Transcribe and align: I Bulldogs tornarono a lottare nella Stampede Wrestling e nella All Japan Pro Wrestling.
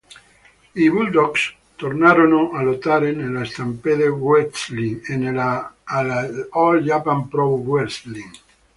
I 0.73 0.89
Bulldogs 0.89 1.53
tornarono 1.77 2.53
a 2.53 2.63
lottare 2.63 3.11
nella 3.11 3.45
Stampede 3.45 4.07
Wrestling 4.07 5.07
e 5.07 5.15
nella 5.15 5.75
All 5.85 6.79
Japan 6.81 7.27
Pro 7.27 7.49
Wrestling. 7.49 8.31